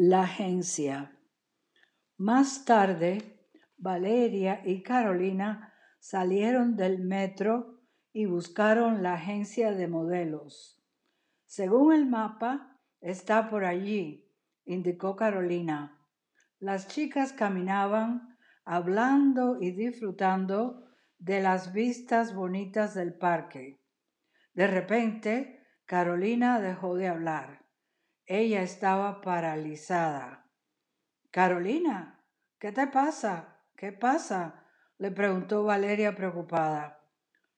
La 0.00 0.22
agencia. 0.22 1.18
Más 2.18 2.64
tarde, 2.64 3.48
Valeria 3.78 4.62
y 4.64 4.84
Carolina 4.84 5.74
salieron 5.98 6.76
del 6.76 7.00
metro 7.00 7.80
y 8.12 8.26
buscaron 8.26 9.02
la 9.02 9.14
agencia 9.14 9.72
de 9.72 9.88
modelos. 9.88 10.80
Según 11.46 11.92
el 11.92 12.06
mapa, 12.06 12.78
está 13.00 13.50
por 13.50 13.64
allí, 13.64 14.32
indicó 14.64 15.16
Carolina. 15.16 15.98
Las 16.60 16.86
chicas 16.86 17.32
caminaban 17.32 18.38
hablando 18.64 19.60
y 19.60 19.72
disfrutando 19.72 20.86
de 21.18 21.40
las 21.40 21.72
vistas 21.72 22.36
bonitas 22.36 22.94
del 22.94 23.14
parque. 23.14 23.80
De 24.54 24.68
repente, 24.68 25.66
Carolina 25.86 26.60
dejó 26.60 26.94
de 26.94 27.08
hablar. 27.08 27.67
Ella 28.30 28.60
estaba 28.60 29.22
paralizada. 29.22 30.44
Carolina, 31.30 32.22
¿qué 32.58 32.72
te 32.72 32.86
pasa? 32.86 33.64
¿Qué 33.74 33.90
pasa? 33.90 34.66
le 34.98 35.10
preguntó 35.10 35.64
Valeria 35.64 36.14
preocupada. 36.14 37.00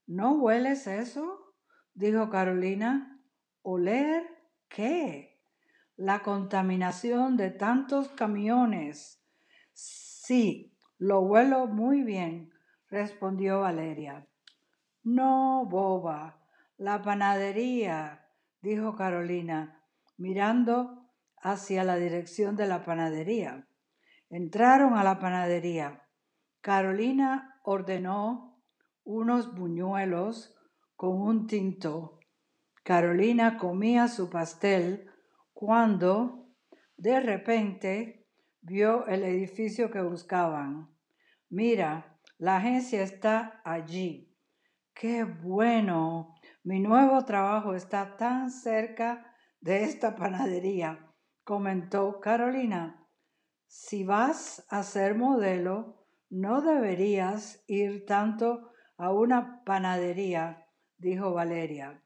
¿No 0.07 0.35
hueles 0.35 0.87
eso? 0.87 1.57
dijo 1.93 2.30
Carolina. 2.30 3.21
¿Oler 3.63 4.25
qué? 4.69 5.43
La 5.97 6.21
contaminación 6.21 7.37
de 7.37 7.51
tantos 7.51 8.07
camiones. 8.11 9.21
Sí, 9.73 10.79
lo 10.99 11.19
huelo 11.23 11.66
muy 11.66 12.05
bien, 12.05 12.52
respondió 12.87 13.63
Valeria. 13.63 14.29
No, 15.02 15.66
boba, 15.69 16.47
la 16.77 17.02
panadería, 17.02 18.29
dijo 18.61 18.95
Carolina 18.95 19.80
mirando 20.20 21.06
hacia 21.42 21.83
la 21.83 21.97
dirección 21.97 22.55
de 22.55 22.66
la 22.66 22.84
panadería. 22.84 23.66
Entraron 24.29 24.95
a 24.95 25.02
la 25.02 25.18
panadería. 25.18 26.02
Carolina 26.60 27.59
ordenó 27.65 28.62
unos 29.02 29.54
buñuelos 29.54 30.54
con 30.95 31.18
un 31.23 31.46
tinto. 31.46 32.21
Carolina 32.85 33.57
comía 33.57 34.09
su 34.09 34.29
pastel 34.29 35.10
cuando 35.54 36.46
de 36.99 37.21
repente 37.21 38.27
vio 38.60 39.07
el 39.07 39.24
edificio 39.24 39.90
que 39.90 40.02
buscaban. 40.02 40.90
Mira, 41.49 42.18
la 42.37 42.59
agencia 42.59 43.02
está 43.02 43.62
allí. 43.65 44.37
Qué 44.93 45.24
bueno. 45.24 46.34
Mi 46.62 46.79
nuevo 46.79 47.24
trabajo 47.24 47.73
está 47.74 48.18
tan 48.18 48.51
cerca 48.51 49.30
de 49.61 49.85
esta 49.85 50.16
panadería, 50.16 51.07
comentó 51.45 52.21
Carolina. 52.21 53.07
Si 53.67 54.05
vas 54.05 54.67
a 54.69 54.83
ser 54.83 55.15
modelo, 55.15 56.07
no 56.29 56.63
deberías 56.63 57.63
ir 57.67 58.07
tanto 58.07 58.71
a 58.97 59.13
una 59.13 59.63
panadería, 59.65 60.67
dijo 60.99 61.33
Valeria. 61.33 62.02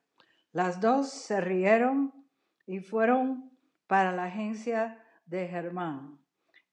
Las 0.52 0.80
dos 0.80 1.10
se 1.10 1.40
rieron 1.40 2.12
y 2.66 2.80
fueron 2.80 3.50
para 3.86 4.12
la 4.12 4.24
agencia 4.24 5.02
de 5.26 5.48
Germán. 5.48 6.20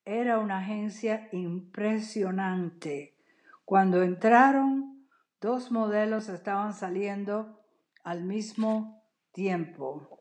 Era 0.06 0.40
una 0.40 0.60
agencia 0.60 1.30
impresionante. 1.32 3.18
Cuando 3.66 4.02
entraron, 4.04 5.08
dos 5.40 5.72
modelos 5.72 6.30
estaban 6.30 6.74
saliendo 6.74 7.60
al 8.04 8.24
mismo 8.24 9.04
tiempo. 9.32 10.21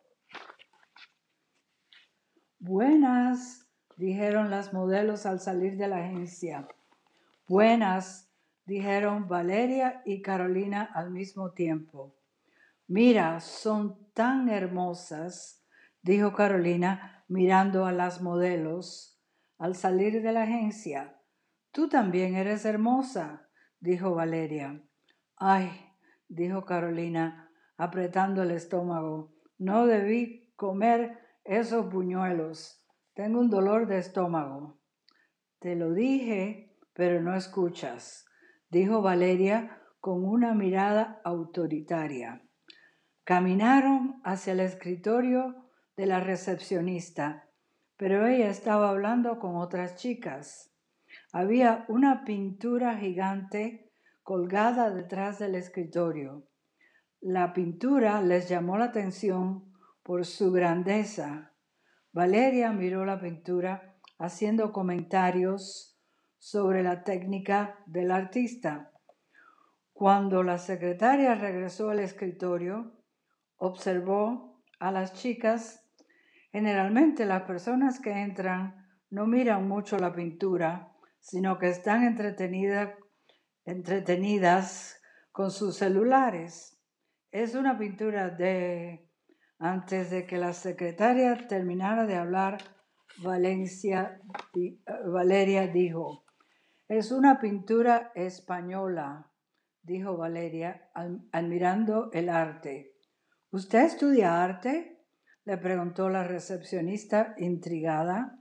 Buenas, 2.63 3.67
dijeron 3.97 4.51
las 4.51 4.75
modelos 4.75 5.25
al 5.25 5.41
salir 5.41 5.79
de 5.79 5.89
la 5.89 6.05
agencia. 6.05 6.69
Buenas, 7.49 8.31
dijeron 8.67 9.29
Valeria 9.29 10.03
y 10.05 10.21
Carolina 10.21 10.83
al 10.95 11.11
mismo 11.11 11.53
tiempo. 11.53 12.15
Mira, 12.87 13.41
son 13.41 14.13
tan 14.13 14.51
hermosas, 14.51 15.65
dijo 16.03 16.35
Carolina 16.35 17.25
mirando 17.29 17.87
a 17.87 17.93
las 17.93 18.21
modelos 18.21 19.19
al 19.57 19.75
salir 19.75 20.21
de 20.21 20.31
la 20.31 20.43
agencia. 20.43 21.17
Tú 21.73 21.89
también 21.89 22.35
eres 22.37 22.67
hermosa, 22.67 23.49
dijo 23.81 24.15
Valeria. 24.15 24.83
Ay, 25.35 25.71
dijo 26.29 26.67
Carolina, 26.67 27.51
apretando 27.79 28.43
el 28.43 28.51
estómago, 28.51 29.33
no 29.57 29.87
debí 29.87 30.53
comer 30.57 31.30
esos 31.51 31.91
buñuelos. 31.91 32.81
Tengo 33.13 33.41
un 33.41 33.51
dolor 33.51 33.89
de 33.89 33.99
estómago. 33.99 34.79
Te 35.59 35.75
lo 35.75 35.93
dije, 35.93 36.77
pero 36.93 37.21
no 37.21 37.35
escuchas, 37.35 38.25
dijo 38.71 39.03
Valeria 39.03 39.83
con 39.99 40.25
una 40.25 40.55
mirada 40.55 41.21
autoritaria. 41.25 42.41
Caminaron 43.25 44.21
hacia 44.23 44.53
el 44.53 44.61
escritorio 44.61 45.69
de 45.97 46.07
la 46.07 46.21
recepcionista, 46.21 47.49
pero 47.97 48.29
ella 48.29 48.49
estaba 48.49 48.89
hablando 48.89 49.41
con 49.41 49.57
otras 49.57 49.97
chicas. 49.97 50.73
Había 51.33 51.85
una 51.89 52.23
pintura 52.25 52.97
gigante 52.97 53.91
colgada 54.23 54.93
detrás 54.93 55.41
del 55.41 55.57
escritorio. 55.57 56.47
La 57.21 57.53
pintura 57.53 58.23
les 58.23 58.49
llamó 58.49 58.79
la 58.79 58.85
atención 58.85 59.70
por 60.03 60.25
su 60.27 60.53
grandeza. 60.53 61.53
Valeria 62.13 62.73
miró 62.73 63.05
la 63.05 63.21
pintura 63.21 63.97
haciendo 64.19 64.73
comentarios 64.73 65.99
sobre 66.39 66.83
la 66.83 67.05
técnica 67.05 67.79
del 67.87 68.11
artista. 68.11 68.93
Cuando 69.93 70.43
la 70.43 70.59
secretaria 70.59 71.35
regresó 71.35 71.91
al 71.91 72.01
escritorio, 72.01 72.93
observó 73.57 74.63
a 74.79 74.91
las 74.91 75.13
chicas. 75.13 75.87
Generalmente 76.53 77.27
las 77.27 77.43
personas 77.43 78.01
que 78.01 78.11
entran 78.11 78.89
no 79.11 79.27
miran 79.27 79.69
mucho 79.69 79.99
la 79.99 80.15
pintura, 80.15 80.93
sino 81.21 81.59
que 81.59 81.69
están 81.69 82.05
entretenidas, 82.05 82.95
entretenidas 83.65 85.01
con 85.33 85.51
sus 85.51 85.77
celulares. 85.77 86.81
Es 87.31 87.55
una 87.55 87.79
pintura 87.79 88.31
de 88.31 89.10
antes 89.61 90.11
de 90.11 90.27
que 90.27 90.39
la 90.39 90.55
secretaria 90.55 91.47
terminara 91.47 92.07
de 92.07 92.17
hablar, 92.17 92.59
Valencia, 93.19 94.19
Valeria 95.05 95.67
dijo, 95.67 96.25
es 96.89 97.13
una 97.13 97.39
pintura 97.39 98.11
española, 98.15 99.31
dijo 99.83 100.17
Valeria, 100.17 100.89
admirando 101.31 102.11
el 102.13 102.31
arte. 102.31 102.97
¿Usted 103.51 103.85
estudia 103.85 104.43
arte? 104.43 104.97
le 105.45 105.59
preguntó 105.59 106.09
la 106.09 106.25
recepcionista 106.25 107.35
intrigada. 107.37 108.41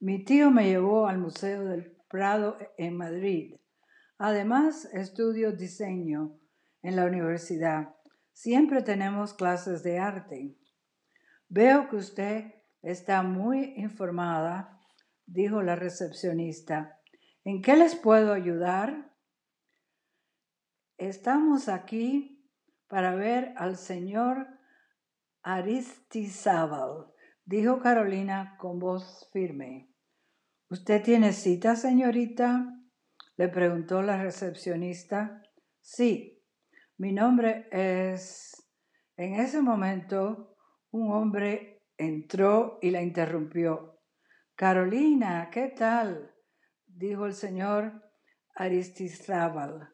Mi 0.00 0.24
tío 0.24 0.50
me 0.50 0.64
llevó 0.64 1.08
al 1.08 1.18
Museo 1.18 1.64
del 1.64 1.96
Prado 2.08 2.56
en 2.78 2.96
Madrid. 2.96 3.56
Además, 4.18 4.88
estudio 4.94 5.52
diseño 5.52 6.38
en 6.82 6.96
la 6.96 7.04
universidad. 7.04 7.94
Siempre 8.32 8.82
tenemos 8.82 9.34
clases 9.34 9.82
de 9.82 9.98
arte. 9.98 10.56
Veo 11.48 11.88
que 11.88 11.96
usted 11.96 12.54
está 12.82 13.22
muy 13.22 13.74
informada, 13.76 14.80
dijo 15.26 15.62
la 15.62 15.76
recepcionista. 15.76 16.98
¿En 17.44 17.62
qué 17.62 17.76
les 17.76 17.94
puedo 17.94 18.32
ayudar? 18.32 19.12
Estamos 20.98 21.68
aquí 21.68 22.48
para 22.88 23.14
ver 23.14 23.52
al 23.56 23.76
señor 23.76 24.46
Aristizábal, 25.42 27.12
dijo 27.44 27.80
Carolina 27.80 28.56
con 28.58 28.78
voz 28.78 29.28
firme. 29.32 29.92
¿Usted 30.68 31.02
tiene 31.02 31.32
cita, 31.32 31.76
señorita? 31.76 32.78
le 33.36 33.48
preguntó 33.48 34.02
la 34.02 34.22
recepcionista. 34.22 35.42
Sí, 35.80 36.41
mi 37.02 37.10
nombre 37.10 37.66
es... 37.72 38.64
En 39.16 39.34
ese 39.34 39.60
momento, 39.60 40.54
un 40.92 41.10
hombre 41.10 41.82
entró 41.98 42.78
y 42.80 42.90
la 42.90 43.02
interrumpió. 43.02 43.98
Carolina, 44.54 45.50
¿qué 45.50 45.66
tal? 45.66 46.32
dijo 46.86 47.26
el 47.26 47.34
señor 47.34 48.08
Aristizábal. 48.54 49.92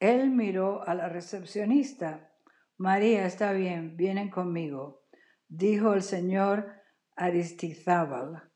Él 0.00 0.30
miró 0.30 0.82
a 0.82 0.94
la 0.96 1.08
recepcionista. 1.08 2.32
María, 2.76 3.24
está 3.24 3.52
bien, 3.52 3.96
vienen 3.96 4.28
conmigo, 4.28 5.04
dijo 5.46 5.94
el 5.94 6.02
señor 6.02 6.72
Aristizábal. 7.14 8.50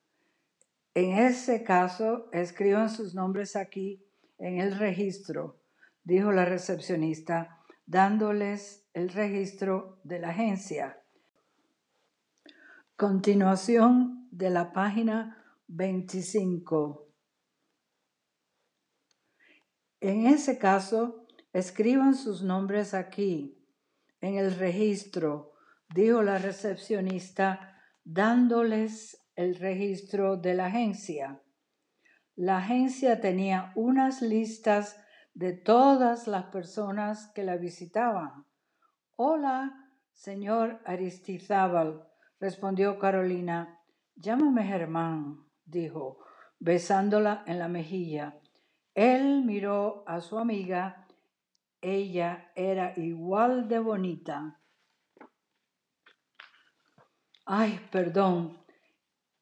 En 0.94 1.12
ese 1.12 1.62
caso, 1.62 2.30
escriban 2.32 2.90
sus 2.90 3.14
nombres 3.14 3.54
aquí 3.54 4.04
en 4.38 4.58
el 4.58 4.76
registro, 4.76 5.62
dijo 6.02 6.32
la 6.32 6.44
recepcionista 6.44 7.58
dándoles 7.90 8.88
el 8.92 9.08
registro 9.08 9.98
de 10.04 10.20
la 10.20 10.28
agencia. 10.28 11.02
Continuación 12.94 14.28
de 14.30 14.48
la 14.48 14.72
página 14.72 15.44
25. 15.66 17.08
En 19.98 20.28
ese 20.28 20.56
caso, 20.56 21.26
escriban 21.52 22.14
sus 22.14 22.44
nombres 22.44 22.94
aquí, 22.94 23.58
en 24.20 24.36
el 24.36 24.54
registro, 24.54 25.54
dijo 25.92 26.22
la 26.22 26.38
recepcionista, 26.38 27.76
dándoles 28.04 29.20
el 29.34 29.56
registro 29.56 30.36
de 30.36 30.54
la 30.54 30.66
agencia. 30.66 31.42
La 32.36 32.58
agencia 32.58 33.20
tenía 33.20 33.72
unas 33.74 34.22
listas 34.22 34.96
de 35.34 35.52
todas 35.52 36.26
las 36.26 36.44
personas 36.46 37.30
que 37.34 37.44
la 37.44 37.56
visitaban. 37.56 38.46
Hola, 39.16 39.90
señor 40.12 40.80
Aristizábal, 40.84 42.08
respondió 42.38 42.98
Carolina. 42.98 43.80
Llámame 44.16 44.64
Germán, 44.64 45.38
dijo, 45.64 46.18
besándola 46.58 47.42
en 47.46 47.58
la 47.58 47.68
mejilla. 47.68 48.38
Él 48.94 49.44
miró 49.44 50.04
a 50.06 50.20
su 50.20 50.38
amiga. 50.38 51.06
Ella 51.80 52.50
era 52.54 52.92
igual 52.96 53.68
de 53.68 53.78
bonita. 53.78 54.60
Ay, 57.46 57.80
perdón. 57.90 58.58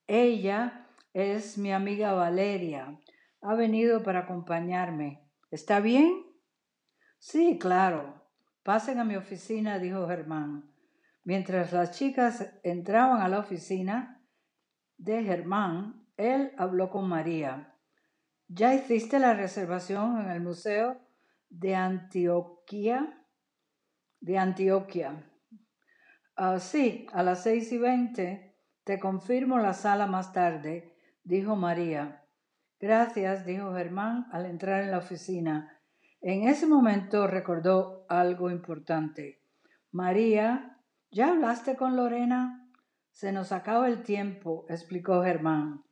Ella 0.06 0.86
es 1.12 1.58
mi 1.58 1.72
amiga 1.72 2.12
Valeria. 2.12 2.98
Ha 3.42 3.54
venido 3.54 4.02
para 4.02 4.20
acompañarme. 4.20 5.27
¿Está 5.50 5.80
bien? 5.80 6.26
Sí, 7.18 7.58
claro. 7.58 8.22
Pasen 8.62 8.98
a 8.98 9.04
mi 9.04 9.16
oficina, 9.16 9.78
dijo 9.78 10.06
Germán. 10.06 10.70
Mientras 11.24 11.72
las 11.72 11.92
chicas 11.92 12.52
entraban 12.62 13.22
a 13.22 13.28
la 13.28 13.38
oficina 13.38 14.22
de 14.98 15.24
Germán, 15.24 16.06
él 16.16 16.52
habló 16.58 16.90
con 16.90 17.08
María. 17.08 17.74
¿Ya 18.46 18.74
hiciste 18.74 19.18
la 19.18 19.34
reservación 19.34 20.20
en 20.20 20.30
el 20.30 20.40
Museo 20.40 21.00
de 21.48 21.74
Antioquia? 21.74 23.24
De 24.20 24.38
Antioquia. 24.38 25.30
Ah, 26.36 26.58
sí, 26.58 27.06
a 27.12 27.22
las 27.22 27.42
seis 27.42 27.72
y 27.72 27.78
veinte. 27.78 28.56
Te 28.84 28.98
confirmo 28.98 29.58
la 29.58 29.74
sala 29.74 30.06
más 30.06 30.32
tarde, 30.32 30.94
dijo 31.24 31.56
María. 31.56 32.24
Gracias, 32.80 33.44
dijo 33.44 33.74
Germán 33.74 34.28
al 34.30 34.46
entrar 34.46 34.84
en 34.84 34.92
la 34.92 34.98
oficina. 34.98 35.80
En 36.20 36.44
ese 36.48 36.66
momento 36.66 37.26
recordó 37.26 38.06
algo 38.08 38.50
importante. 38.50 39.42
María, 39.90 40.78
¿ya 41.10 41.30
hablaste 41.30 41.76
con 41.76 41.96
Lorena? 41.96 42.70
Se 43.10 43.32
nos 43.32 43.50
acaba 43.50 43.88
el 43.88 44.04
tiempo, 44.04 44.64
explicó 44.68 45.24
Germán. 45.24 45.82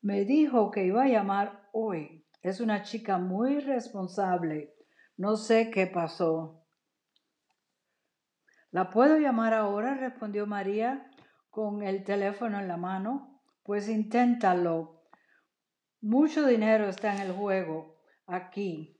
Me 0.00 0.24
dijo 0.24 0.72
que 0.72 0.86
iba 0.86 1.04
a 1.04 1.08
llamar 1.08 1.68
hoy. 1.72 2.26
Es 2.42 2.60
una 2.60 2.82
chica 2.82 3.18
muy 3.18 3.60
responsable. 3.60 4.74
No 5.16 5.36
sé 5.36 5.70
qué 5.70 5.86
pasó. 5.86 6.64
¿La 8.70 8.90
puedo 8.90 9.18
llamar 9.18 9.54
ahora? 9.54 9.94
respondió 9.94 10.46
María 10.46 11.10
con 11.48 11.82
el 11.82 12.02
teléfono 12.02 12.58
en 12.58 12.66
la 12.66 12.76
mano. 12.76 13.40
Pues 13.62 13.88
inténtalo. 13.88 14.97
Mucho 16.00 16.46
dinero 16.46 16.88
está 16.88 17.12
en 17.12 17.22
el 17.22 17.32
juego 17.32 17.96
aquí. 18.26 18.96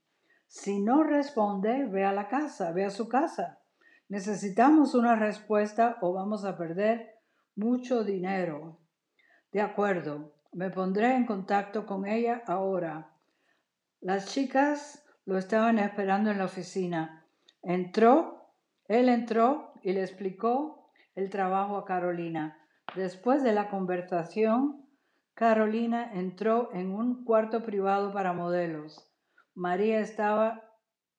Si 0.48 0.80
no 0.80 1.04
responde, 1.04 1.86
ve 1.86 2.04
a 2.04 2.12
la 2.12 2.26
casa, 2.26 2.72
ve 2.72 2.84
a 2.84 2.90
su 2.90 3.08
casa. 3.08 3.60
Necesitamos 4.08 4.96
una 4.96 5.14
respuesta 5.14 5.98
o 6.00 6.12
vamos 6.12 6.44
a 6.44 6.56
perder 6.56 7.14
mucho 7.54 8.02
dinero. 8.02 8.80
De 9.52 9.60
acuerdo, 9.60 10.34
me 10.52 10.70
pondré 10.70 11.14
en 11.14 11.24
contacto 11.24 11.86
con 11.86 12.04
ella 12.04 12.42
ahora. 12.46 13.12
Las 14.00 14.26
chicas 14.32 15.04
lo 15.24 15.38
estaban 15.38 15.78
esperando 15.78 16.32
en 16.32 16.38
la 16.38 16.46
oficina. 16.46 17.24
Entró, 17.62 18.50
él 18.86 19.08
entró 19.08 19.72
y 19.82 19.92
le 19.92 20.02
explicó 20.02 20.90
el 21.14 21.30
trabajo 21.30 21.76
a 21.76 21.84
Carolina. 21.84 22.58
Después 22.96 23.44
de 23.44 23.52
la 23.52 23.68
conversación, 23.68 24.87
Carolina 25.38 26.10
entró 26.14 26.68
en 26.72 26.90
un 26.90 27.22
cuarto 27.22 27.62
privado 27.62 28.12
para 28.12 28.32
modelos. 28.32 29.08
María 29.54 30.00
estaba, 30.00 30.68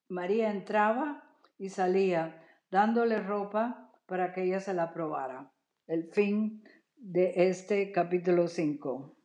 María 0.10 0.52
entraba 0.52 1.24
y 1.58 1.70
salía, 1.70 2.44
dándole 2.70 3.22
ropa 3.22 3.94
para 4.08 4.34
que 4.34 4.44
ella 4.44 4.60
se 4.60 4.74
la 4.74 4.92
probara. 4.92 5.54
El 5.88 6.12
fin 6.12 6.66
de 6.98 7.32
este 7.48 7.94
capítulo 7.94 8.50
5. 8.50 9.19